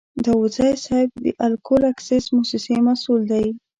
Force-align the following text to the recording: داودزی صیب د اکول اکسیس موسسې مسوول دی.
داودزی 0.25 0.69
صیب 0.85 1.09
د 1.23 1.25
اکول 1.45 1.81
اکسیس 1.91 2.25
موسسې 2.35 2.75
مسوول 2.85 3.21
دی. 3.31 3.47